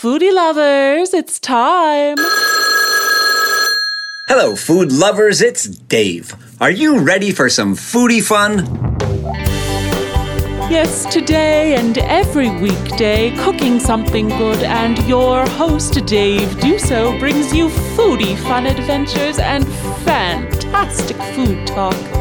[0.00, 2.14] Foodie lovers, it's time.
[4.28, 6.36] Hello, food lovers, it's Dave.
[6.60, 8.58] Are you ready for some foodie fun?
[10.70, 17.66] Yes, today and every weekday, cooking something good, and your host, Dave Dussault, brings you
[17.96, 19.66] foodie fun adventures and
[20.04, 22.17] fantastic food talk.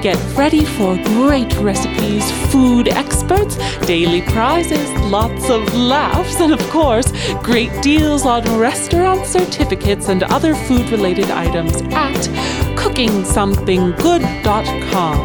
[0.00, 7.10] Get ready for great recipes, food experts, daily prizes, lots of laughs, and of course,
[7.42, 12.14] great deals on restaurant certificates and other food related items at
[12.76, 15.18] cookingsomethinggood.com.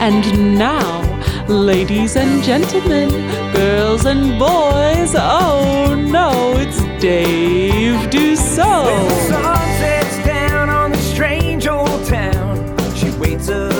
[0.00, 1.00] And now,
[1.46, 3.08] ladies and gentlemen,
[3.52, 8.86] girls and boys, oh no, it's Dave Dussault.
[8.86, 13.71] When the sun sets down on the strange old town, she waits a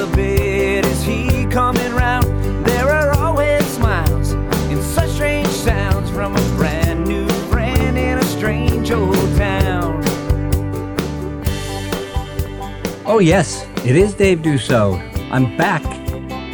[13.22, 14.98] yes, it is Dave Dussault.
[15.30, 15.82] I'm back.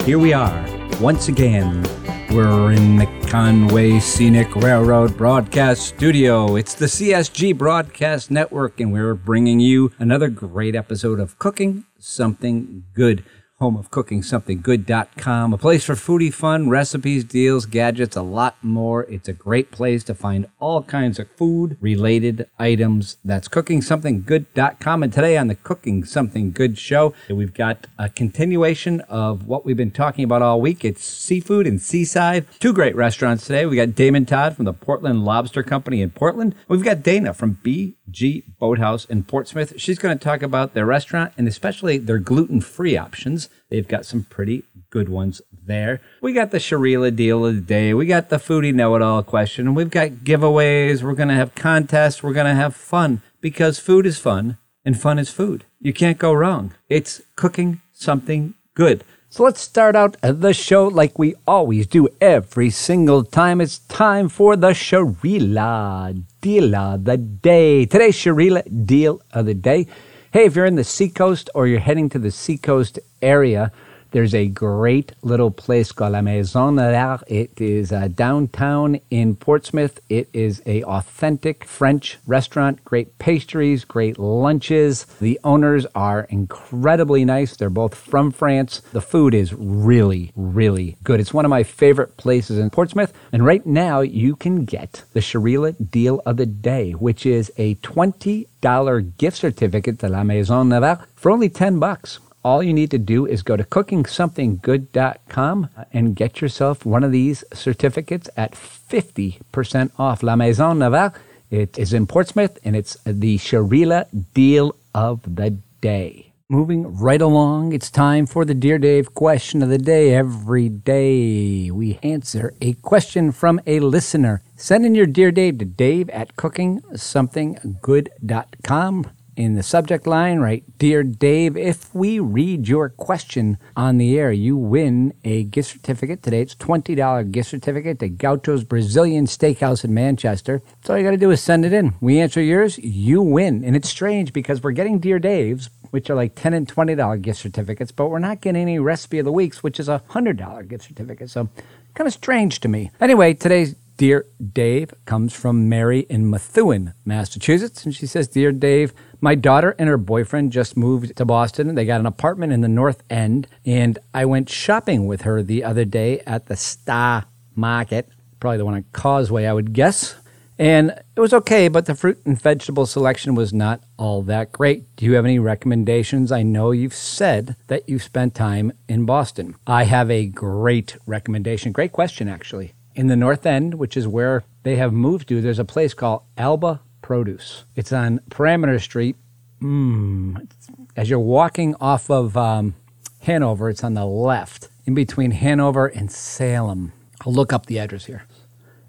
[0.03, 0.67] Here we are,
[1.01, 1.83] once again.
[2.31, 6.57] We're in the Conway Scenic Railroad Broadcast Studio.
[6.57, 12.85] It's the CSG Broadcast Network, and we're bringing you another great episode of Cooking Something
[12.93, 13.25] Good.
[13.61, 19.03] Home of CookingSomethingGood.com, a place for foodie fun, recipes, deals, gadgets, a lot more.
[19.11, 23.17] It's a great place to find all kinds of food related items.
[23.25, 25.03] That's CookingSomethingGood.com.
[25.03, 29.77] And today on the Cooking Something Good show, we've got a continuation of what we've
[29.77, 30.85] been talking about all week.
[30.85, 32.47] It's seafood and seaside.
[32.61, 33.67] Two great restaurants today.
[33.67, 36.55] We got Damien Todd from the Portland Lobster Company in Portland.
[36.69, 39.81] We've got Dana from BG Boathouse in Portsmouth.
[39.81, 43.48] She's going to talk about their restaurant and especially their gluten free options.
[43.71, 46.01] They've got some pretty good ones there.
[46.23, 47.93] We got the Sharila deal of the day.
[47.93, 49.75] We got the foodie know it all question.
[49.75, 51.03] We've got giveaways.
[51.03, 52.23] We're going to have contests.
[52.23, 55.65] We're going to have fun because food is fun and fun is food.
[55.81, 56.75] You can't go wrong.
[56.89, 59.05] It's cooking something good.
[59.31, 63.61] So let's start out the show like we always do every single time.
[63.61, 67.85] It's time for the Sharila deal of the day.
[67.85, 69.87] Today's Sharila deal of the day.
[70.31, 73.73] Hey, if you're in the seacoast or you're heading to the seacoast area,
[74.11, 77.23] there's a great little place called La Maison Noire.
[77.27, 80.01] It is uh, downtown in Portsmouth.
[80.09, 82.85] It is a authentic French restaurant.
[82.85, 85.05] Great pastries, great lunches.
[85.21, 87.57] The owners are incredibly nice.
[87.57, 88.81] They're both from France.
[88.93, 91.21] The food is really, really good.
[91.21, 93.13] It's one of my favorite places in Portsmouth.
[93.31, 97.75] And right now, you can get the Sharila deal of the day, which is a
[97.77, 102.97] $20 gift certificate to La Maison Noire for only 10 bucks all you need to
[102.97, 110.23] do is go to cookingsomethinggood.com and get yourself one of these certificates at 50% off.
[110.23, 111.13] La Maison Noire.
[111.51, 116.33] It is in Portsmouth and it's the Sharila deal of the day.
[116.49, 120.15] Moving right along, it's time for the Dear Dave question of the day.
[120.15, 124.41] Every day we answer a question from a listener.
[124.57, 131.05] Send in your Dear Dave to dave at cookingsomethinggood.com in the subject line, write, Dear
[131.05, 136.25] Dave, if we read your question on the air, you win a gift certificate.
[136.25, 140.61] Today it's $20 gift certificate to Gaucho's Brazilian Steakhouse in Manchester.
[140.83, 141.95] So all you got to do is send it in.
[142.01, 143.63] We answer yours, you win.
[143.65, 147.39] And it's strange because we're getting Dear Dave's, which are like 10 and $20 gift
[147.39, 150.83] certificates, but we're not getting any Recipe of the Weeks, which is a $100 gift
[150.83, 151.31] certificate.
[151.31, 151.49] So
[151.95, 152.91] kind of strange to me.
[153.01, 157.85] Anyway, today's Dear Dave comes from Mary in Methuen, Massachusetts.
[157.85, 161.75] And she says, Dear Dave, my daughter and her boyfriend just moved to Boston.
[161.75, 163.49] They got an apartment in the North End.
[163.67, 167.25] And I went shopping with her the other day at the Star
[167.57, 168.09] Market,
[168.39, 170.15] probably the one on Causeway, I would guess.
[170.61, 174.95] And it was okay, but the fruit and vegetable selection was not all that great.
[174.95, 176.31] Do you have any recommendations?
[176.31, 179.57] I know you've said that you've spent time in Boston.
[179.67, 181.73] I have a great recommendation.
[181.73, 185.61] Great question, actually in the North End, which is where they have moved to, there's
[185.61, 187.65] a place called Alba Produce.
[187.77, 189.15] It's on Parmenter Street.
[189.63, 190.51] Mm,
[190.97, 192.75] as you're walking off of um,
[193.21, 196.93] Hanover, it's on the left, in between Hanover and Salem.
[197.25, 198.25] I'll look up the address here.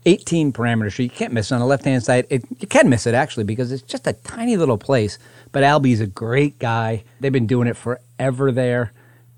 [0.08, 1.12] 18 Parmenter Street.
[1.12, 2.26] You can't miss it on the left hand side.
[2.32, 5.20] It, you can miss it actually because it's just a tiny little place.
[5.52, 7.04] But Albie's a great guy.
[7.20, 8.92] They've been doing it forever there.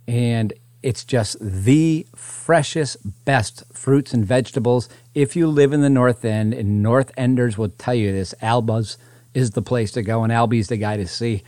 [0.07, 4.89] And it's just the freshest, best fruits and vegetables.
[5.13, 8.97] If you live in the North End, and North Enders will tell you this, Alba's
[9.33, 11.43] is the place to go, and Albie's the guy to see.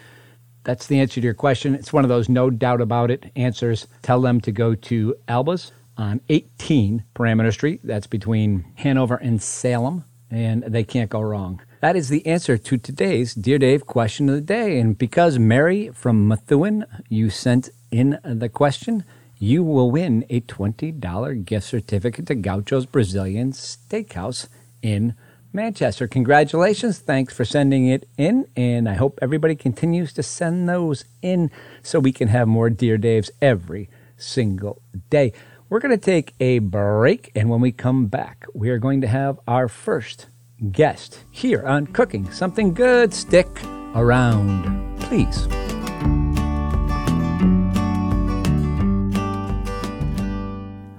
[0.63, 1.75] That's the answer to your question.
[1.75, 3.87] It's one of those no doubt about it answers.
[4.01, 7.81] Tell them to go to Alba's on 18 Parmenter Street.
[7.83, 10.05] That's between Hanover and Salem.
[10.33, 11.61] and they can't go wrong.
[11.81, 14.79] That is the answer to today's Dear Dave question of the day.
[14.79, 19.03] And because Mary from Methuen, you sent in the question,
[19.43, 24.47] you will win a $20 gift certificate to Gaucho's Brazilian Steakhouse
[24.81, 25.15] in
[25.51, 26.07] Manchester.
[26.07, 26.99] Congratulations.
[26.99, 28.47] Thanks for sending it in.
[28.55, 31.51] And I hope everybody continues to send those in
[31.81, 35.33] so we can have more Dear Daves every single day.
[35.67, 37.29] We're going to take a break.
[37.35, 40.27] And when we come back, we are going to have our first
[40.71, 43.13] guest here on Cooking Something Good.
[43.13, 43.49] Stick
[43.93, 45.47] around, please.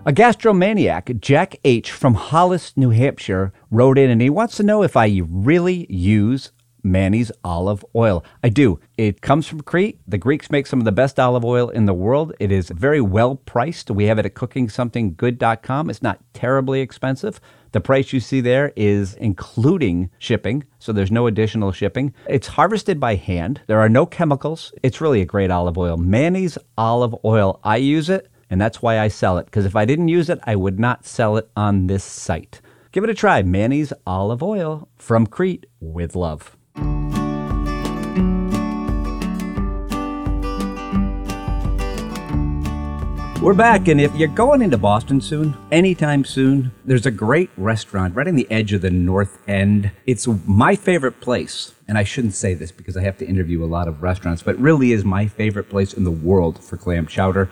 [0.06, 1.90] A gastromaniac, Jack H.
[1.90, 6.52] from Hollis, New Hampshire, wrote in and he wants to know if I really use
[6.82, 8.22] Manny's olive oil.
[8.42, 8.78] I do.
[8.98, 9.98] It comes from Crete.
[10.06, 12.34] The Greeks make some of the best olive oil in the world.
[12.38, 13.90] It is very well priced.
[13.90, 15.88] We have it at cookingsomethinggood.com.
[15.88, 17.40] It's not terribly expensive.
[17.72, 22.12] The price you see there is including shipping, so there's no additional shipping.
[22.28, 23.62] It's harvested by hand.
[23.68, 24.70] There are no chemicals.
[24.82, 25.96] It's really a great olive oil.
[25.96, 27.58] Manny's olive oil.
[27.64, 29.46] I use it and that's why I sell it.
[29.46, 32.60] Because if I didn't use it, I would not sell it on this site.
[32.92, 33.42] Give it a try.
[33.42, 36.56] Manny's Olive Oil from Crete with love.
[43.42, 48.14] We're back, and if you're going into Boston soon, anytime soon, there's a great restaurant
[48.14, 49.90] right on the edge of the North End.
[50.06, 53.66] It's my favorite place, and I shouldn't say this because I have to interview a
[53.66, 57.50] lot of restaurants, but really is my favorite place in the world for clam chowder.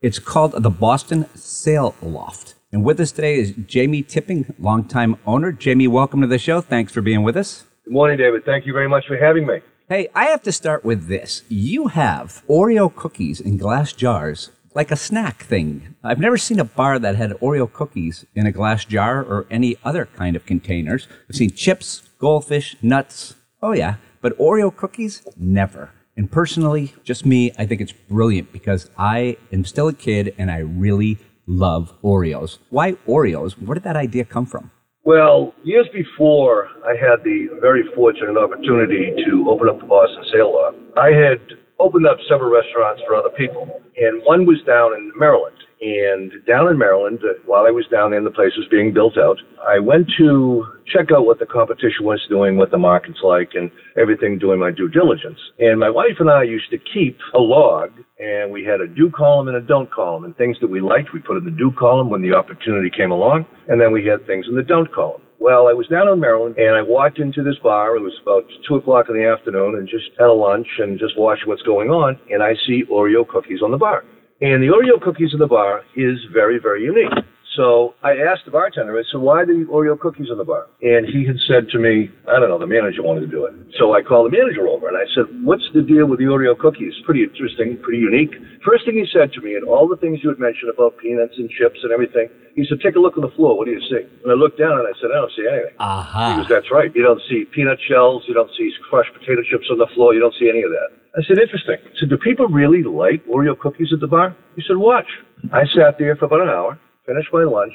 [0.00, 2.54] It's called the Boston Sail Loft.
[2.70, 5.50] And with us today is Jamie Tipping, longtime owner.
[5.50, 6.60] Jamie, welcome to the show.
[6.60, 7.64] Thanks for being with us.
[7.84, 8.44] Good morning, David.
[8.44, 9.58] Thank you very much for having me.
[9.88, 11.42] Hey, I have to start with this.
[11.48, 15.96] You have Oreo cookies in glass jars like a snack thing.
[16.04, 19.78] I've never seen a bar that had Oreo cookies in a glass jar or any
[19.82, 21.08] other kind of containers.
[21.28, 23.34] I've seen chips, goldfish, nuts.
[23.60, 23.96] Oh, yeah.
[24.20, 25.26] But Oreo cookies?
[25.36, 25.90] Never.
[26.18, 30.50] And personally, just me, I think it's brilliant because I am still a kid and
[30.50, 32.58] I really love Oreos.
[32.70, 33.52] Why Oreos?
[33.52, 34.72] Where did that idea come from?
[35.04, 40.74] Well, years before, I had the very fortunate opportunity to open up the Boston Sail.
[40.96, 41.38] I had
[41.78, 45.54] opened up several restaurants for other people, and one was down in Maryland.
[45.80, 48.92] And down in Maryland, uh, while I was down there and the place was being
[48.92, 53.20] built out, I went to check out what the competition was doing, what the market's
[53.22, 55.38] like, and everything doing my due diligence.
[55.58, 59.10] And my wife and I used to keep a log, and we had a do
[59.10, 60.24] column and a don't column.
[60.24, 63.12] And things that we liked, we put in the do column when the opportunity came
[63.12, 65.22] along, and then we had things in the don't column.
[65.40, 67.94] Well, I was down in Maryland and I walked into this bar.
[67.94, 71.16] It was about two o'clock in the afternoon and just had a lunch and just
[71.16, 72.18] watched what's going on.
[72.28, 74.02] And I see Oreo cookies on the bar.
[74.40, 77.12] And the Oreo cookies in the bar is very, very unique.
[77.58, 80.70] So I asked the bartender, I said, why the Oreo cookies in the bar?
[80.78, 83.74] And he had said to me, I don't know, the manager wanted to do it.
[83.82, 86.54] So I called the manager over and I said, what's the deal with the Oreo
[86.54, 86.94] cookies?
[87.02, 88.30] Pretty interesting, pretty unique.
[88.62, 91.34] First thing he said to me, and all the things you had mentioned about peanuts
[91.34, 93.58] and chips and everything, he said, take a look on the floor.
[93.58, 94.06] What do you see?
[94.06, 95.74] And I looked down and I said, I don't see anything.
[95.82, 96.38] Aha.
[96.38, 96.94] He goes, that's right.
[96.94, 98.22] You don't see peanut shells.
[98.30, 100.14] You don't see crushed potato chips on the floor.
[100.14, 100.94] You don't see any of that.
[101.18, 101.82] I said, interesting.
[101.82, 104.36] I said, do people really like Oreo cookies at the bar?
[104.54, 105.10] He said, watch.
[105.50, 106.78] I sat there for about an hour,
[107.08, 107.72] finished my lunch.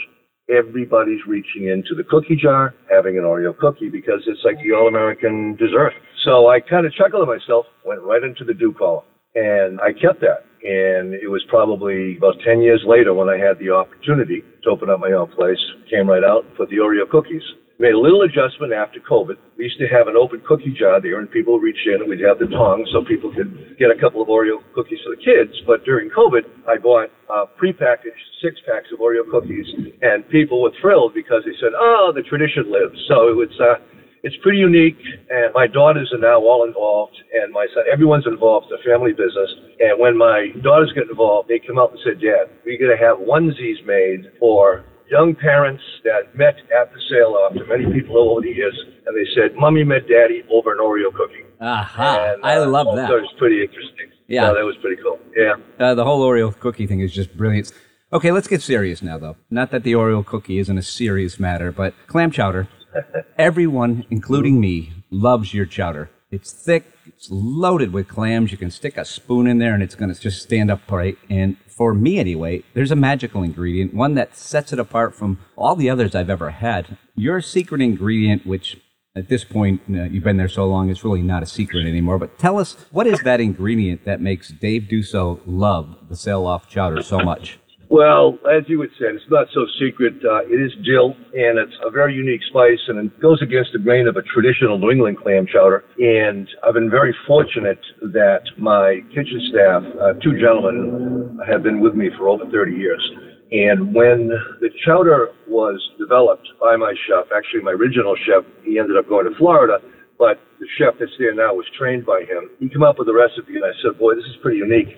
[0.49, 5.55] Everybody's reaching into the cookie jar, having an Oreo cookie because it's like the all-American
[5.55, 5.93] dessert.
[6.23, 9.03] So I kind of chuckled at myself, went right into the do column,
[9.35, 10.45] and I kept that.
[10.63, 14.89] And it was probably about 10 years later when I had the opportunity to open
[14.89, 15.59] up my own place,
[15.89, 17.43] came right out and put the Oreo cookies.
[17.83, 19.35] Made a little adjustment after COVID.
[19.59, 22.07] We used to have an open cookie jar there, and people would reach in, and
[22.07, 25.19] we'd have the tongs so people could get a couple of Oreo cookies for the
[25.19, 25.51] kids.
[25.67, 29.67] But during COVID, I bought uh, prepackaged six packs of Oreo cookies,
[29.99, 33.51] and people were thrilled because they said, "Oh, the tradition lives." So it was.
[33.59, 33.83] Uh,
[34.23, 38.71] it's pretty unique, and my daughters are now all involved, and my son, everyone's involved.
[38.71, 39.51] It's a family business,
[39.83, 43.03] and when my daughters get involved, they come out and say, "Dad, we're going to
[43.03, 48.41] have onesies made for young parents that met at the sale after many people over
[48.41, 52.33] the years, and they said, "Mommy met Daddy over an Oreo cookie." Aha.
[52.33, 53.07] And, I uh, love that.
[53.09, 54.09] That was pretty interesting.
[54.27, 54.53] Yeah.
[54.57, 55.19] That was pretty cool.
[55.37, 55.55] Yeah.
[55.79, 57.71] Uh, the whole Oreo cookie thing is just brilliant.
[58.11, 59.37] Okay, let's get serious now, though.
[59.49, 62.67] Not that the Oreo cookie isn't a serious matter, but clam chowder.
[63.37, 66.09] Everyone, including me, loves your chowder.
[66.33, 68.51] It's thick, it's loaded with clams.
[68.51, 71.19] You can stick a spoon in there and it's going to just stand upright.
[71.29, 75.75] And for me, anyway, there's a magical ingredient, one that sets it apart from all
[75.75, 76.97] the others I've ever had.
[77.15, 78.77] Your secret ingredient, which
[79.15, 82.17] at this point, uh, you've been there so long, it's really not a secret anymore.
[82.17, 86.67] But tell us, what is that ingredient that makes Dave Dussault love the Sail Loft
[86.67, 87.59] chowder so much?
[87.93, 90.17] Well, as you would say, it's not so secret.
[90.25, 93.77] Uh, it is dill, and it's a very unique spice, and it goes against the
[93.77, 95.85] grain of a traditional New England clam chowder.
[96.01, 97.77] And I've been very fortunate
[98.17, 103.03] that my kitchen staff, uh, two gentlemen, have been with me for over 30 years.
[103.51, 108.97] And when the chowder was developed by my chef, actually my original chef, he ended
[108.97, 109.77] up going to Florida,
[110.17, 112.49] but the chef that's there now was trained by him.
[112.57, 114.89] He came up with the recipe, and I said, "Boy, this is pretty unique."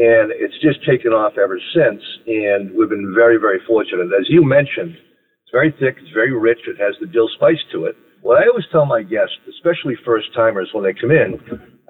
[0.00, 4.08] And it's just taken off ever since, and we've been very, very fortunate.
[4.16, 7.84] As you mentioned, it's very thick, it's very rich, it has the dill spice to
[7.84, 8.00] it.
[8.24, 11.36] What I always tell my guests, especially first timers when they come in,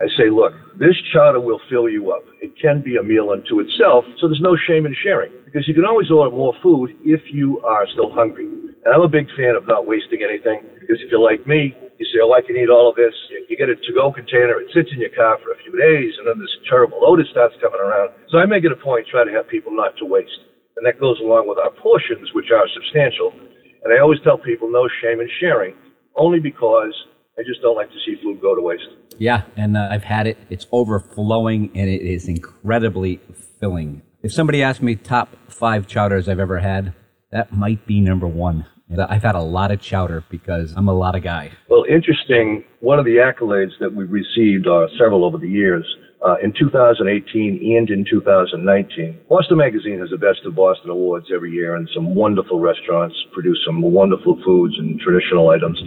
[0.02, 2.26] I say, look, this chowder will fill you up.
[2.42, 5.74] It can be a meal unto itself, so there's no shame in sharing because you
[5.74, 8.46] can always order more food if you are still hungry.
[8.82, 12.08] And I'm a big fan of not wasting anything because if you're like me, you
[12.08, 13.12] say, oh, I can eat all of this.
[13.28, 14.56] You get a to-go container.
[14.56, 17.54] It sits in your car for a few days, and then this terrible odor starts
[17.60, 18.16] coming around.
[18.32, 20.40] So I make it a point try to have people not to waste.
[20.80, 23.36] And that goes along with our portions, which are substantial.
[23.84, 25.76] And I always tell people no shame in sharing,
[26.16, 26.96] only because
[27.38, 28.88] I just don't like to see food go to waste.
[29.18, 30.38] Yeah, and uh, I've had it.
[30.48, 33.20] It's overflowing and it is incredibly
[33.60, 34.00] filling.
[34.22, 36.94] If somebody asked me top five chowders I've ever had,
[37.30, 38.64] that might be number one.
[38.98, 41.52] I've had a lot of chowder because I'm a lot of guy.
[41.68, 42.64] Well, interesting.
[42.80, 45.84] One of the accolades that we've received are several over the years.
[46.26, 51.50] Uh, in 2018 and in 2019, Boston Magazine has the Best of Boston Awards every
[51.50, 55.80] year, and some wonderful restaurants produce some wonderful foods and traditional items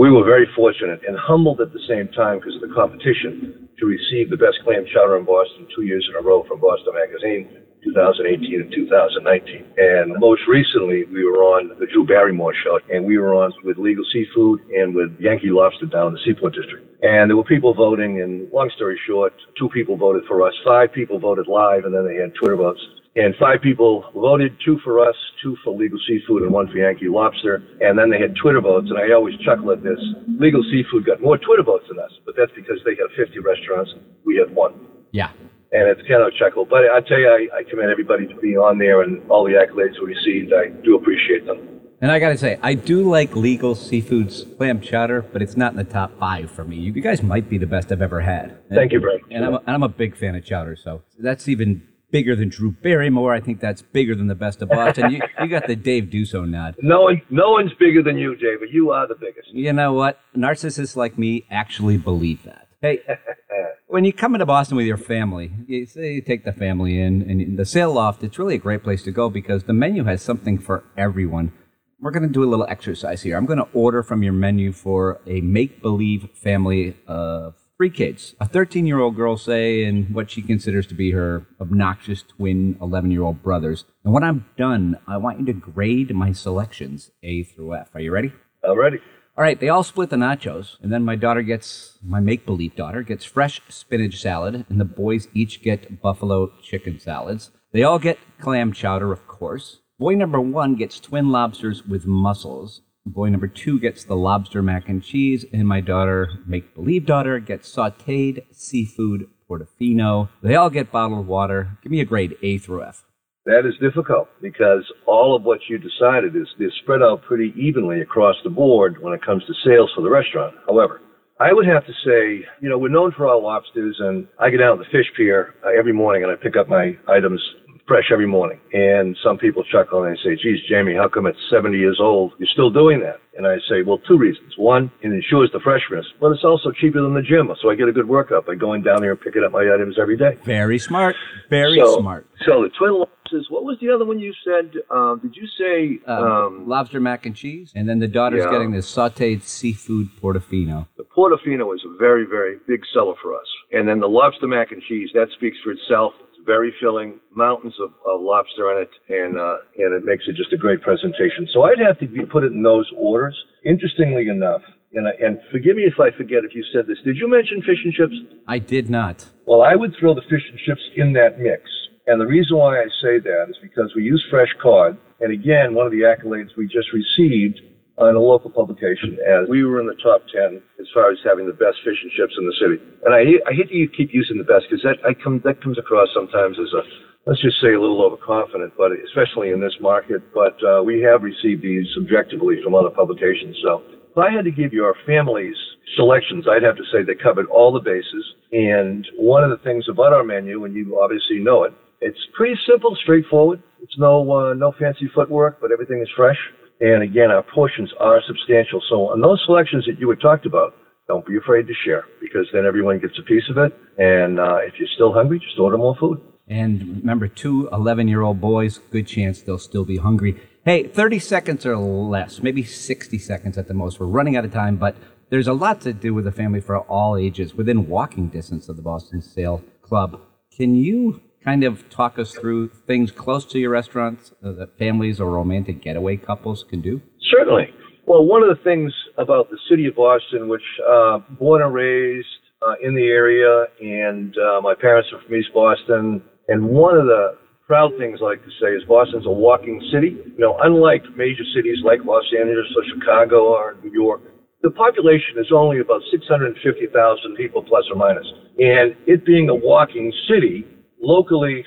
[0.00, 3.84] we were very fortunate and humbled at the same time because of the competition to
[3.84, 7.59] receive the best clam chowder in Boston two years in a row from Boston Magazine,
[7.84, 9.64] 2018 and 2019.
[9.76, 13.78] And most recently, we were on the Drew Barrymore show, and we were on with
[13.78, 16.86] Legal Seafood and with Yankee Lobster down in the Seaport District.
[17.02, 20.92] And there were people voting, and long story short, two people voted for us, five
[20.92, 22.80] people voted live, and then they had Twitter votes.
[23.16, 27.08] And five people voted, two for us, two for Legal Seafood, and one for Yankee
[27.08, 27.62] Lobster.
[27.80, 29.98] And then they had Twitter votes, and I always chuckle at this.
[30.38, 33.90] Legal Seafood got more Twitter votes than us, but that's because they had 50 restaurants.
[34.24, 34.86] We had one.
[35.10, 35.32] Yeah.
[35.72, 36.64] And it's kind of a chuckle.
[36.64, 39.52] But I tell you, I, I commend everybody to be on there and all the
[39.52, 40.52] accolades we received.
[40.52, 41.80] I do appreciate them.
[42.02, 45.72] And I got to say, I do like Legal Seafood's clam chowder, but it's not
[45.72, 46.76] in the top five for me.
[46.76, 48.56] You guys might be the best I've ever had.
[48.70, 49.22] Thank you, Brent.
[49.30, 52.48] And I'm a, and I'm a big fan of chowder, so that's even bigger than
[52.48, 53.34] Drew Barrymore.
[53.34, 55.10] I think that's bigger than the best of Boston.
[55.12, 56.74] you, you got the Dave Dussault nod.
[56.80, 59.48] No one, no one's bigger than you, Dave, but you are the biggest.
[59.52, 60.18] You know what?
[60.34, 62.66] Narcissists like me actually believe that.
[62.80, 63.00] Hey,
[63.90, 67.22] when you come into Boston with your family, you say you take the family in,
[67.22, 70.22] and the sail loft, it's really a great place to go because the menu has
[70.22, 71.52] something for everyone.
[71.98, 73.36] We're going to do a little exercise here.
[73.36, 78.34] I'm going to order from your menu for a make believe family of three kids
[78.40, 82.78] a 13 year old girl, say, and what she considers to be her obnoxious twin
[82.80, 83.84] 11 year old brothers.
[84.04, 87.94] And when I'm done, I want you to grade my selections A through F.
[87.94, 88.32] Are you ready?
[88.62, 89.00] I'm ready.
[89.36, 92.76] All right, they all split the nachos, and then my daughter gets, my make believe
[92.76, 97.50] daughter gets fresh spinach salad, and the boys each get buffalo chicken salads.
[97.72, 99.78] They all get clam chowder, of course.
[99.98, 104.88] Boy number one gets twin lobsters with mussels, Boy number two gets the lobster mac
[104.88, 110.28] and cheese, and my daughter, make believe daughter, gets sauteed seafood portofino.
[110.42, 111.78] They all get bottled water.
[111.82, 113.04] Give me a grade A through F.
[113.46, 118.02] That is difficult because all of what you decided is, is spread out pretty evenly
[118.02, 120.54] across the board when it comes to sales for the restaurant.
[120.66, 121.00] However,
[121.40, 124.60] I would have to say, you know, we're known for our lobsters, and I get
[124.60, 127.40] out to the fish pier uh, every morning and I pick up my items
[127.88, 128.60] fresh every morning.
[128.74, 132.34] And some people chuckle and they say, geez, Jamie, how come at 70 years old
[132.38, 133.18] you're still doing that?
[133.36, 134.52] And I say, well, two reasons.
[134.58, 137.50] One, it ensures the freshness, but it's also cheaper than the gym.
[137.60, 139.96] So I get a good workout by going down there and picking up my items
[140.00, 140.36] every day.
[140.44, 141.16] Very smart.
[141.48, 142.28] Very so, smart.
[142.46, 144.72] So the twin lobsters, what was the other one you said?
[144.90, 147.72] Um, did you say um, um, lobster mac and cheese?
[147.74, 148.50] And then the daughter's yeah.
[148.50, 150.86] getting the sauteed seafood portofino.
[150.96, 153.46] The portofino is a very, very big seller for us.
[153.72, 157.74] And then the lobster mac and cheese, that speaks for itself It's very filling, mountains
[157.80, 161.46] of, of lobster in it, and uh, and it makes it just a great presentation.
[161.52, 163.36] So I'd have to be, put it in those orders.
[163.64, 164.62] Interestingly enough,
[164.94, 166.98] and, I, and forgive me if I forget if you said this.
[167.04, 168.14] Did you mention fish and chips?
[168.48, 169.26] I did not.
[169.46, 171.62] Well, I would throw the fish and chips in that mix.
[172.10, 174.98] And the reason why I say that is because we use fresh cod.
[175.22, 177.62] And again, one of the accolades we just received
[178.02, 181.46] on a local publication as we were in the top 10 as far as having
[181.46, 182.82] the best fish and chips in the city.
[183.06, 186.10] And I, I hate to keep using the best because that, come, that comes across
[186.10, 186.82] sometimes as a,
[187.30, 190.18] let's just say a little overconfident, but especially in this market.
[190.34, 193.54] But uh, we have received these subjectively from other publications.
[193.62, 195.54] So if I had to give your family's
[195.94, 198.26] selections, I'd have to say they covered all the bases.
[198.50, 202.58] And one of the things about our menu, and you obviously know it, It's pretty
[202.68, 203.62] simple, straightforward.
[203.82, 206.38] It's no uh, no fancy footwork, but everything is fresh.
[206.80, 208.80] And again, our portions are substantial.
[208.88, 210.74] So on those selections that you had talked about,
[211.06, 213.76] don't be afraid to share because then everyone gets a piece of it.
[213.98, 216.20] And uh, if you're still hungry, just order more food.
[216.48, 220.40] And remember, two 11 year old boys, good chance they'll still be hungry.
[220.64, 224.00] Hey, 30 seconds or less, maybe 60 seconds at the most.
[224.00, 224.96] We're running out of time, but
[225.30, 228.76] there's a lot to do with the family for all ages within walking distance of
[228.76, 230.20] the Boston Sail Club.
[230.56, 235.20] Can you kind of talk us through things close to your restaurants uh, that families
[235.20, 237.00] or romantic getaway couples can do?
[237.30, 237.74] Certainly.
[238.06, 242.26] Well, one of the things about the city of Boston, which uh, born and raised
[242.62, 247.06] uh, in the area, and uh, my parents are from East Boston, and one of
[247.06, 250.18] the proud things I like to say is Boston's a walking city.
[250.26, 254.22] You know, unlike major cities like Los Angeles or Chicago or New York,
[254.62, 256.90] the population is only about 650,000
[257.36, 258.26] people plus or minus.
[258.58, 260.66] And it being a walking city,
[261.00, 261.64] locally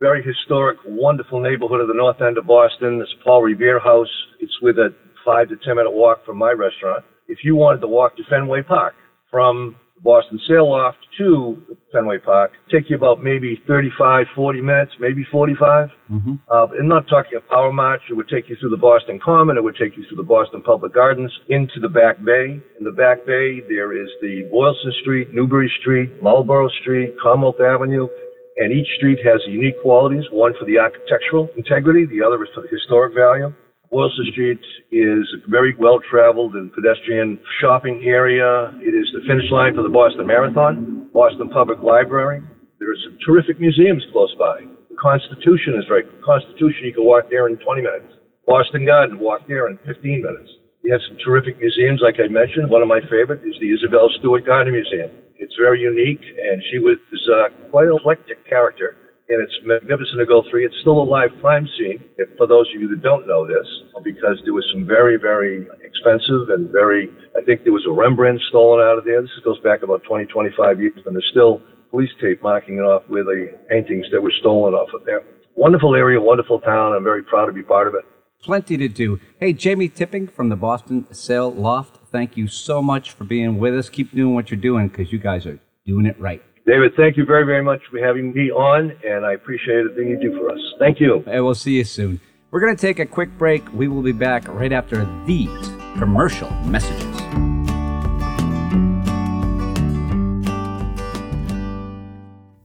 [0.00, 3.00] very historic, wonderful neighborhood of the north end of Boston.
[3.00, 4.12] It's Paul Revere House.
[4.40, 7.04] It's with a five to ten minute walk from my restaurant.
[7.28, 8.94] If you wanted to walk to Fenway Park
[9.30, 11.62] from Boston Sail Loft to
[11.92, 15.88] Fenway Park, take you about maybe 35, 40 minutes, maybe 45.
[16.12, 16.34] Mm-hmm.
[16.52, 18.02] Uh, and not talking a power march.
[18.10, 19.56] It would take you through the Boston Common.
[19.56, 22.60] It would take you through the Boston Public Gardens into the Back Bay.
[22.78, 28.06] In the Back Bay, there is the Boylston Street, Newbury Street, Marlborough Street, Commonwealth Avenue,
[28.56, 32.62] and each street has unique qualities, one for the architectural integrity, the other is for
[32.62, 33.52] the historic value.
[33.90, 34.60] Boylston Street
[34.90, 38.72] is a very well traveled and pedestrian shopping area.
[38.82, 42.42] It is the finish line for the Boston Marathon, Boston Public Library.
[42.80, 44.64] There are some terrific museums close by.
[44.90, 46.04] The Constitution is right.
[46.04, 48.10] The Constitution, you can walk there in 20 minutes.
[48.46, 50.50] Boston Garden, walk there in 15 minutes.
[50.82, 52.70] You have some terrific museums, like I mentioned.
[52.70, 55.10] One of my favorite is the Isabel Stewart Gardner Museum.
[55.38, 58.96] It's very unique, and she was uh, quite an eclectic character.
[59.28, 60.66] And it's magnificent to go through.
[60.66, 63.66] It's still a live crime scene, if, for those of you that don't know this,
[64.04, 68.40] because there was some very, very expensive and very, I think there was a Rembrandt
[68.48, 69.20] stolen out of there.
[69.20, 73.02] This goes back about 20, 25 years, and there's still police tape marking it off
[73.08, 75.22] where the paintings that were stolen off of there.
[75.56, 76.92] Wonderful area, wonderful town.
[76.92, 78.04] I'm very proud to be part of it.
[78.42, 79.18] Plenty to do.
[79.40, 83.74] Hey, Jamie Tipping from the Boston Sail Loft, thank you so much for being with
[83.74, 83.90] us.
[83.90, 86.42] Keep doing what you're doing because you guys are doing it right.
[86.66, 90.18] David, thank you very, very much for having me on, and I appreciate everything you
[90.18, 90.58] do for us.
[90.78, 91.22] Thank you.
[91.26, 92.18] And we'll see you soon.
[92.50, 93.70] We're going to take a quick break.
[93.74, 95.50] We will be back right after these
[95.98, 97.04] commercial messages.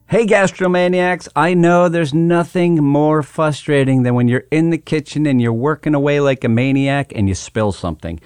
[0.07, 5.41] Hey, gastromaniacs, I know there's nothing more frustrating than when you're in the kitchen and
[5.41, 8.21] you're working away like a maniac and you spill something.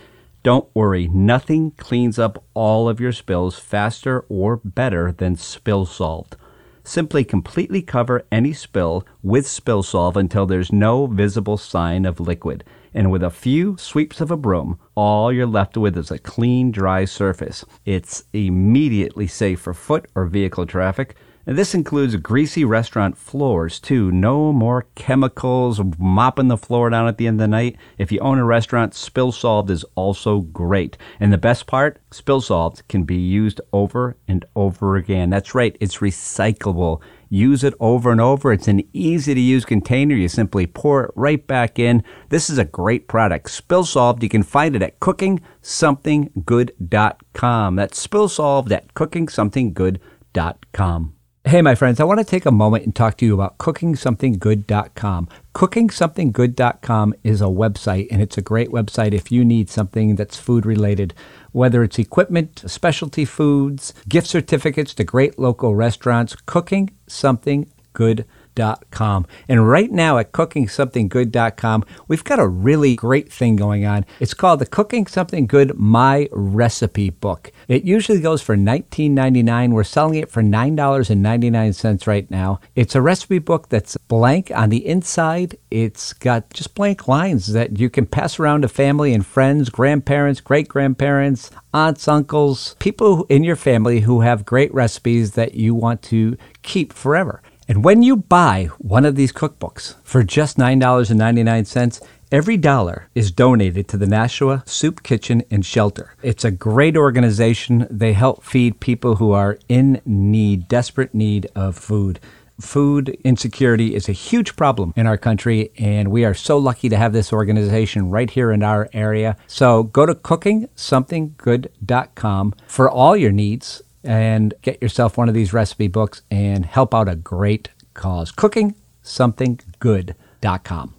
[0.46, 6.36] Don't worry, nothing cleans up all of your spills faster or better than Spill Solved.
[6.84, 12.64] Simply completely cover any spill with Spill Solve until there's no visible sign of liquid.
[12.94, 16.70] And with a few sweeps of a broom, all you're left with is a clean,
[16.70, 17.66] dry surface.
[17.84, 21.16] It's immediately safe for foot or vehicle traffic
[21.48, 24.12] and this includes greasy restaurant floors, too.
[24.12, 27.76] No more chemicals mopping the floor down at the end of the night.
[27.98, 30.98] If you own a restaurant, Spill Solved is also great.
[31.20, 35.30] And the best part, Spill Solved can be used over and over again.
[35.30, 37.00] That's right, it's recyclable.
[37.30, 38.52] Use it over and over.
[38.52, 40.16] It's an easy to use container.
[40.16, 42.04] You simply pour it right back in.
[42.30, 43.52] This is a great product.
[43.52, 47.76] Spill Solved, you can find it at cookingsomethinggood.com.
[47.76, 51.16] That's Spill Solved at cookingsomethinggood.com.
[51.48, 55.30] Hey, my friends, I want to take a moment and talk to you about cookingsomethinggood.com.
[55.54, 60.66] Cookingsomethinggood.com is a website, and it's a great website if you need something that's food
[60.66, 61.14] related,
[61.52, 66.36] whether it's equipment, specialty foods, gift certificates to great local restaurants.
[66.36, 69.26] Cookingsomethinggood.com cookingsomethinggood.com.
[69.48, 74.06] And right now at cookingsomethinggood.com, we've got a really great thing going on.
[74.20, 77.52] It's called the Cooking Something Good My Recipe Book.
[77.68, 79.74] It usually goes for $19.99.
[79.74, 82.60] We're selling it for $9.99 right now.
[82.76, 85.58] It's a recipe book that's blank on the inside.
[85.72, 90.42] It's got just blank lines that you can pass around to family and friends, grandparents,
[90.42, 96.02] great grandparents, aunts, uncles, people in your family who have great recipes that you want
[96.02, 97.42] to keep forever.
[97.68, 102.00] And when you buy one of these cookbooks for just $9.99,
[102.32, 106.14] every dollar is donated to the Nashua Soup Kitchen and Shelter.
[106.22, 107.88] It's a great organization.
[107.90, 112.20] They help feed people who are in need, desperate need of food.
[112.62, 116.96] Food insecurity is a huge problem in our country, and we are so lucky to
[116.96, 119.36] have this organization right here in our area.
[119.48, 125.88] So go to cookingsomethinggood.com for all your needs and get yourself one of these recipe
[125.88, 128.32] books and help out a great cause.
[128.32, 130.94] Cooking cookingSomethingGood.com.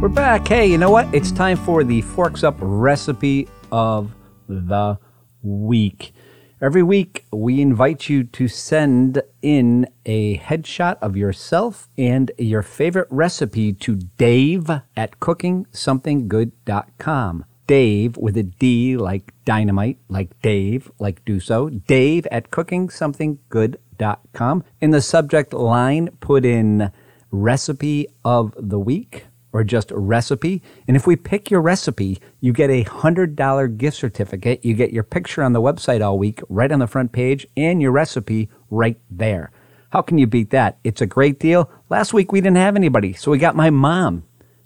[0.00, 0.46] We're back.
[0.46, 1.12] Hey, you know what?
[1.14, 4.14] It's time for the Forks Up recipe of
[4.48, 4.98] the
[5.42, 6.12] week.
[6.58, 13.08] Every week, we invite you to send in a headshot of yourself and your favorite
[13.10, 17.44] recipe to Dave at cookingsomethinggood.com.
[17.66, 21.68] Dave with a D like dynamite, like Dave, like do so.
[21.68, 24.64] Dave at cookingsomethinggood.com.
[24.80, 26.90] In the subject line, put in
[27.30, 30.62] recipe of the week or just a recipe.
[30.86, 34.62] And if we pick your recipe, you get a $100 gift certificate.
[34.62, 37.80] You get your picture on the website all week, right on the front page, and
[37.80, 39.50] your recipe right there.
[39.88, 40.76] How can you beat that?
[40.84, 41.70] It's a great deal.
[41.88, 44.24] Last week we didn't have anybody, so we got my mom,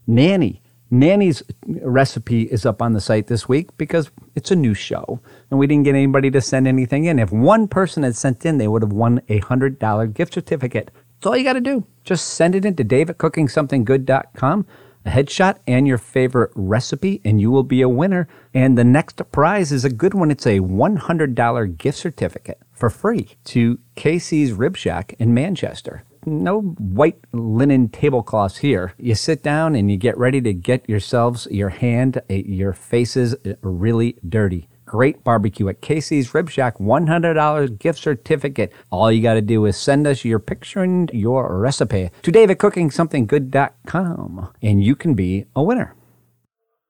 [0.09, 0.61] Nanny.
[0.90, 5.61] Nanny's recipe is up on the site this week because it's a new show and
[5.61, 7.20] we didn't get anybody to send anything in.
[7.20, 10.90] If one person had sent in, they would have won a $100 gift certificate.
[11.21, 11.85] That's all you got to do.
[12.03, 14.67] Just send it in to davidcookingsomethinggood.com,
[15.05, 18.27] a headshot and your favorite recipe, and you will be a winner.
[18.55, 20.31] And the next prize is a good one.
[20.31, 26.05] It's a $100 gift certificate for free to Casey's Rib Shack in Manchester.
[26.25, 28.95] No white linen tablecloths here.
[28.97, 33.37] You sit down and you get ready to get yourselves, your hand, eh, your faces
[33.45, 38.72] eh, really dirty great barbecue at Casey's Rib Shack, $100 gift certificate.
[38.90, 44.53] All you got to do is send us your picture and your recipe to davidcookingsomethinggood.com
[44.61, 45.94] and you can be a winner.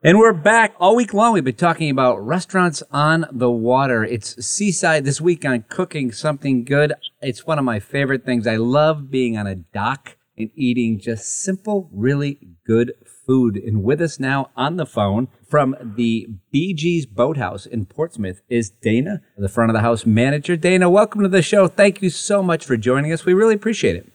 [0.02, 1.34] And we're back all week long.
[1.34, 4.02] We've been talking about restaurants on the water.
[4.02, 6.94] It's seaside this week on cooking something good.
[7.20, 8.46] It's one of my favorite things.
[8.46, 12.94] I love being on a dock and eating just simple, really good
[13.26, 13.56] food.
[13.56, 19.20] And with us now on the phone from the BG's Boathouse in Portsmouth is Dana,
[19.36, 20.56] the front of the house manager.
[20.56, 21.66] Dana, welcome to the show.
[21.66, 23.24] Thank you so much for joining us.
[23.24, 24.10] We really appreciate it.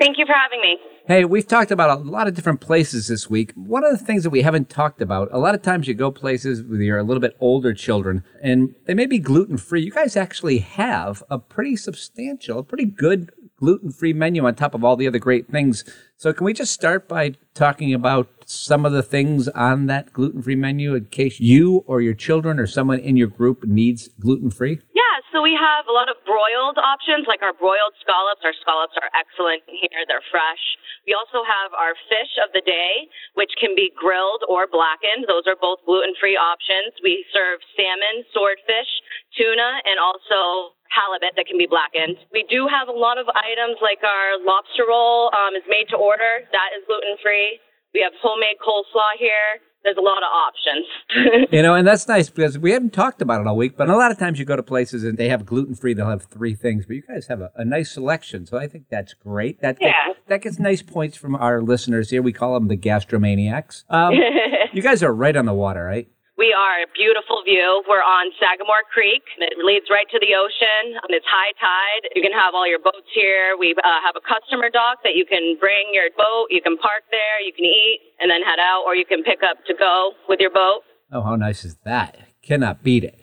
[0.00, 0.78] Thank you for having me.
[1.06, 3.52] Hey, we've talked about a lot of different places this week.
[3.54, 6.10] One of the things that we haven't talked about, a lot of times you go
[6.10, 9.82] places with your a little bit older children and they may be gluten free.
[9.82, 14.82] You guys actually have a pretty substantial, pretty good gluten free menu on top of
[14.82, 15.84] all the other great things.
[16.16, 20.42] So, can we just start by talking about some of the things on that gluten
[20.42, 24.50] free menu in case you or your children or someone in your group needs gluten
[24.50, 24.82] free?
[24.90, 28.42] Yeah, so we have a lot of broiled options, like our broiled scallops.
[28.42, 30.58] Our scallops are excellent here, they're fresh.
[31.06, 33.06] We also have our fish of the day,
[33.38, 35.30] which can be grilled or blackened.
[35.30, 36.92] Those are both gluten free options.
[37.06, 38.90] We serve salmon, swordfish,
[39.38, 42.18] tuna, and also halibut that can be blackened.
[42.34, 45.96] We do have a lot of items like our lobster roll um, is made to
[45.96, 46.42] order.
[46.50, 47.62] That is gluten free.
[47.94, 49.60] We have homemade coleslaw here.
[49.82, 51.48] There's a lot of options.
[51.52, 53.96] you know, and that's nice because we haven't talked about it all week, but a
[53.96, 56.54] lot of times you go to places and they have gluten free, they'll have three
[56.54, 58.44] things, but you guys have a, a nice selection.
[58.46, 59.62] So I think that's great.
[59.62, 59.92] That, Yeah.
[60.08, 62.20] that, that gets nice points from our listeners here.
[62.20, 63.84] We call them the gastromaniacs.
[63.88, 64.12] Um,
[64.74, 66.08] you guys are right on the water, right?
[66.40, 67.84] We are a beautiful view.
[67.84, 69.20] We're on Sagamore Creek.
[69.44, 70.96] It leads right to the ocean.
[71.12, 72.08] It's high tide.
[72.16, 73.60] You can have all your boats here.
[73.60, 76.48] We uh, have a customer dock that you can bring your boat.
[76.48, 77.44] You can park there.
[77.44, 80.40] You can eat and then head out, or you can pick up to go with
[80.40, 80.80] your boat.
[81.12, 82.16] Oh, how nice is that?
[82.40, 83.20] Cannot beat it.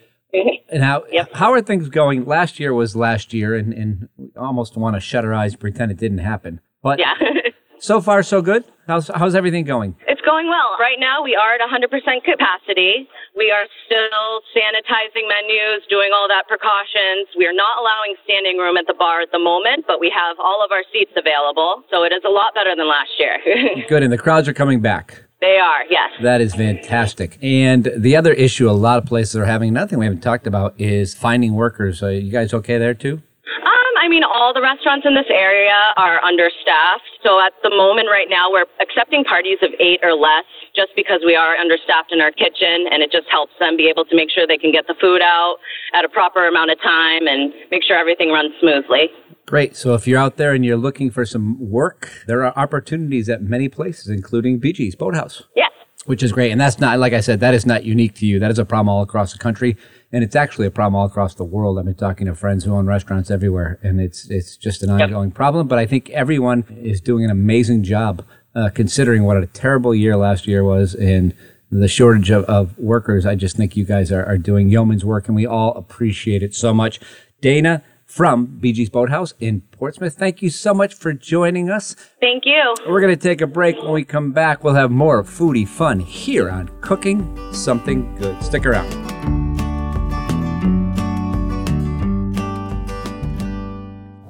[0.70, 1.34] And how Yep.
[1.34, 2.26] how are things going?
[2.26, 5.90] Last year was last year, and, and we almost want to shut our eyes, pretend
[5.90, 6.62] it didn't happen.
[6.84, 7.14] But Yeah.
[7.80, 8.64] so far, so good.
[8.86, 9.96] How's how's everything going?
[10.08, 10.76] It's going well.
[10.76, 11.88] Right now, we are at 100%
[12.28, 13.08] capacity.
[13.32, 17.32] We are still sanitizing menus, doing all that precautions.
[17.40, 20.36] We are not allowing standing room at the bar at the moment, but we have
[20.44, 21.84] all of our seats available.
[21.90, 23.40] So it is a lot better than last year.
[23.88, 25.24] Good, and the crowds are coming back.
[25.40, 26.12] they are, yes.
[26.22, 27.38] That is fantastic.
[27.42, 30.76] And the other issue a lot of places are having, nothing we haven't talked about,
[30.78, 32.04] is finding workers.
[32.04, 33.22] Are you guys okay there too?
[33.48, 37.08] Um, I mean, all the restaurants in this area are understaffed.
[37.24, 41.22] So at the moment right now, we're accepting parties of eight or less just because
[41.26, 44.30] we are understaffed in our kitchen and it just helps them be able to make
[44.30, 45.58] sure they can get the food out
[45.94, 49.10] at a proper amount of time and make sure everything runs smoothly.
[49.46, 49.76] Great.
[49.78, 53.42] So if you're out there and you're looking for some work, there are opportunities at
[53.42, 55.44] many places, including BG's Boathouse.
[55.56, 55.72] Yes.
[56.06, 56.52] which is great.
[56.52, 58.40] And that's not, like I said, that is not unique to you.
[58.40, 59.78] That is a problem all across the country.
[60.12, 61.78] And it's actually a problem all across the world.
[61.78, 65.32] I've been talking to friends who own restaurants everywhere, and it's, it's just an ongoing
[65.32, 65.68] problem.
[65.68, 68.24] But I think everyone is doing an amazing job,
[68.56, 71.34] uh, considering what a terrible year last year was and
[71.70, 73.26] the shortage of, of workers.
[73.26, 76.56] I just think you guys are, are doing yeoman's work, and we all appreciate it
[76.56, 77.00] so much.
[77.42, 81.94] Dana from BG's Boathouse in Portsmouth, thank you so much for joining us.
[82.22, 82.74] Thank you.
[82.88, 83.76] We're going to take a break.
[83.78, 88.42] When we come back, we'll have more foodie fun here on Cooking Something Good.
[88.42, 89.47] Stick around.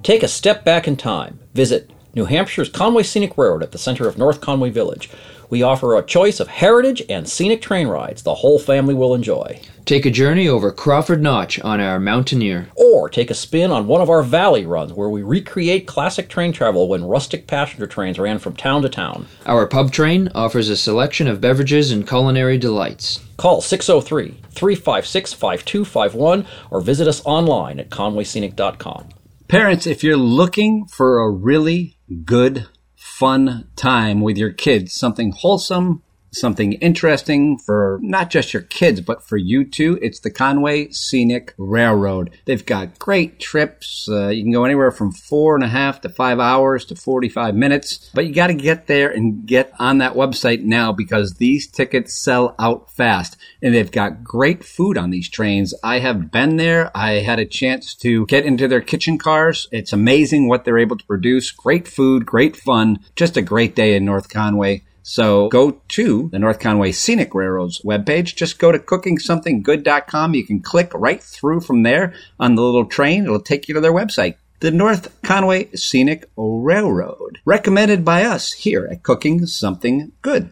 [0.07, 1.37] Take a step back in time.
[1.53, 5.09] Visit New Hampshire's Conway Scenic Railroad at the center of North Conway Village.
[5.49, 9.59] We offer a choice of heritage and scenic train rides the whole family will enjoy.
[9.83, 12.69] Take a journey over Crawford Notch on our Mountaineer.
[12.75, 16.53] Or take a spin on one of our valley runs where we recreate classic train
[16.53, 19.27] travel when rustic passenger trains ran from town to town.
[19.45, 23.25] Our pub train offers a selection of beverages and culinary delights.
[23.35, 29.09] Call 603 356 5251 or visit us online at conwayscenic.com.
[29.47, 36.03] Parents, if you're looking for a really good, fun time with your kids, something wholesome,
[36.31, 39.97] something interesting for not just your kids, but for you too.
[40.01, 42.31] It's the Conway Scenic Railroad.
[42.45, 44.07] They've got great trips.
[44.09, 47.55] Uh, you can go anywhere from four and a half to five hours to 45
[47.55, 51.67] minutes, but you got to get there and get on that website now because these
[51.67, 55.73] tickets sell out fast and they've got great food on these trains.
[55.83, 56.91] I have been there.
[56.95, 59.67] I had a chance to get into their kitchen cars.
[59.71, 61.51] It's amazing what they're able to produce.
[61.51, 64.83] Great food, great fun, just a great day in North Conway.
[65.09, 68.35] So go to the North Conway Scenic Railroad's webpage.
[68.35, 70.33] Just go to cookingsomethinggood.com.
[70.33, 73.23] You can click right through from there on the little train.
[73.23, 74.35] It'll take you to their website.
[74.59, 77.39] The North Conway Scenic Railroad.
[77.45, 80.51] Recommended by us here at Cooking Something Good.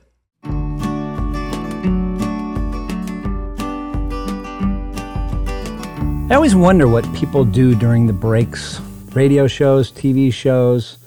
[6.31, 8.79] I always wonder what people do during the breaks
[9.13, 10.97] radio shows, TV shows,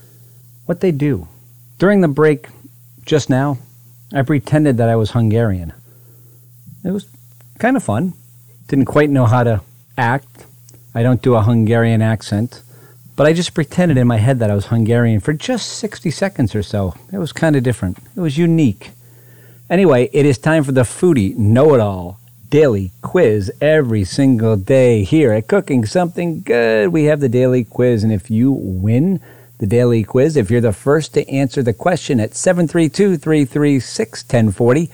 [0.66, 1.26] what they do.
[1.78, 2.48] During the break,
[3.08, 3.58] just now,
[4.12, 5.72] I pretended that I was Hungarian.
[6.84, 7.06] It was
[7.58, 8.12] kind of fun.
[8.68, 9.62] Didn't quite know how to
[9.96, 10.44] act.
[10.94, 12.62] I don't do a Hungarian accent,
[13.16, 16.54] but I just pretended in my head that I was Hungarian for just 60 seconds
[16.54, 16.94] or so.
[17.10, 17.98] It was kind of different.
[18.14, 18.90] It was unique.
[19.70, 25.04] Anyway, it is time for the Foodie Know It All daily quiz every single day
[25.04, 26.88] here at Cooking Something Good.
[26.88, 29.20] We have the daily quiz, and if you win
[29.58, 34.90] the daily quiz, if you're the first to answer the question at 732 336 1040,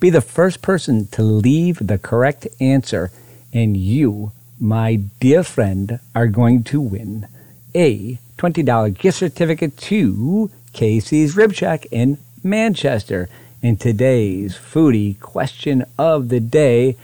[0.00, 3.10] be the first person to leave the correct answer,
[3.52, 7.28] and you, my dear friend, are going to win
[7.74, 13.28] a $20 gift certificate to Casey's Rib Shack in Manchester.
[13.60, 16.96] In today's foodie question of the day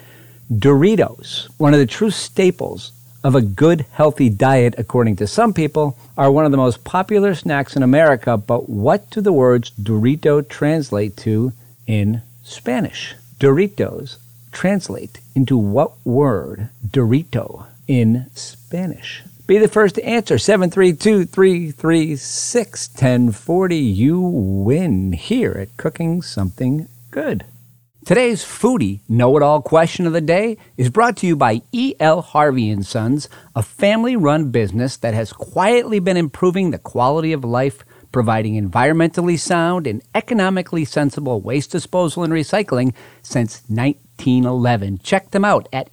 [0.52, 2.92] Doritos, one of the true staples
[3.24, 7.34] of a good, healthy diet, according to some people, are one of the most popular
[7.34, 8.36] snacks in America.
[8.36, 11.52] But what do the words Dorito translate to
[11.86, 13.16] in Spanish?
[13.40, 14.18] Doritos
[14.52, 16.68] translate into what word?
[16.86, 19.22] Dorito in Spanish.
[19.46, 23.76] Be the first to answer 732 336 1040.
[23.76, 27.44] You win here at Cooking Something Good.
[28.04, 32.20] Today's foodie know-it-all question of the day is brought to you by E.L.
[32.20, 37.82] Harvey and Sons, a family-run business that has quietly been improving the quality of life,
[38.12, 44.98] providing environmentally sound and economically sensible waste disposal and recycling since 1911.
[44.98, 45.88] Check them out at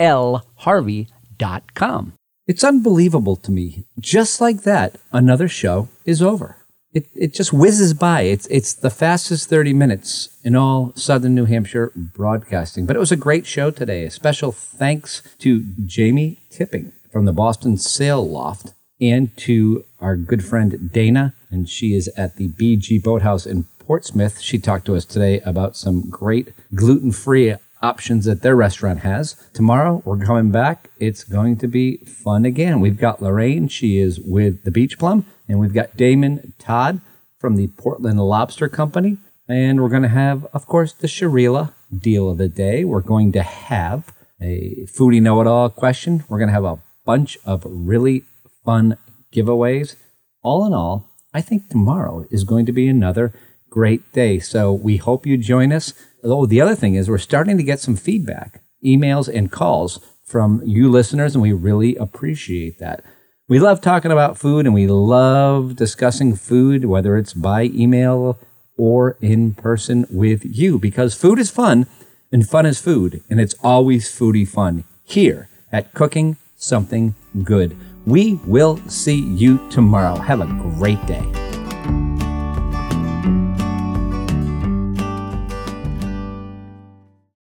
[0.00, 2.12] elharvey.com.
[2.46, 3.84] It's unbelievable to me.
[4.00, 6.63] Just like that, another show is over.
[6.94, 8.22] It, it just whizzes by.
[8.22, 12.86] It's, it's the fastest 30 minutes in all Southern New Hampshire broadcasting.
[12.86, 14.04] But it was a great show today.
[14.04, 20.44] A special thanks to Jamie Tipping from the Boston Sail Loft and to our good
[20.44, 21.34] friend Dana.
[21.50, 24.40] And she is at the BG Boathouse in Portsmouth.
[24.40, 29.34] She talked to us today about some great gluten free options that their restaurant has.
[29.52, 30.90] Tomorrow, we're coming back.
[30.98, 32.80] It's going to be fun again.
[32.80, 33.68] We've got Lorraine.
[33.68, 35.26] She is with the Beach Plum.
[35.48, 37.00] And we've got Damien Todd
[37.38, 39.18] from the Portland Lobster Company.
[39.48, 42.84] And we're going to have, of course, the Sharila deal of the day.
[42.84, 46.24] We're going to have a foodie know it all question.
[46.28, 48.24] We're going to have a bunch of really
[48.64, 48.96] fun
[49.34, 49.96] giveaways.
[50.42, 53.34] All in all, I think tomorrow is going to be another
[53.68, 54.38] great day.
[54.38, 55.92] So we hope you join us.
[56.22, 60.62] Oh, the other thing is we're starting to get some feedback, emails and calls from
[60.64, 63.04] you listeners, and we really appreciate that.
[63.46, 68.38] We love talking about food and we love discussing food, whether it's by email
[68.78, 71.86] or in person with you, because food is fun
[72.32, 77.76] and fun is food, and it's always foodie fun here at Cooking Something Good.
[78.06, 80.16] We will see you tomorrow.
[80.16, 81.43] Have a great day.